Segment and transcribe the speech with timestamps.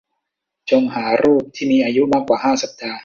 [0.71, 2.99] จงหารูปที่มีอายุมากกว่าห้าสัปดาห์